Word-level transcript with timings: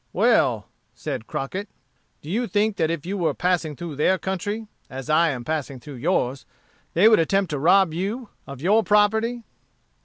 "Well," 0.13 0.65
said 0.95 1.27
Crockett, 1.27 1.69
"do 2.23 2.31
you 2.31 2.47
think 2.47 2.77
that 2.77 2.89
if 2.89 3.05
you 3.05 3.19
were 3.19 3.35
passing 3.35 3.75
through 3.75 3.97
their 3.97 4.17
country, 4.17 4.65
as 4.89 5.11
I 5.11 5.29
am 5.29 5.45
passing 5.45 5.79
through 5.79 5.97
yours, 6.01 6.43
they 6.95 7.07
would 7.07 7.19
attempt 7.19 7.51
to 7.51 7.59
rob 7.59 7.93
you 7.93 8.29
of 8.47 8.61
your 8.63 8.83
property?" 8.83 9.43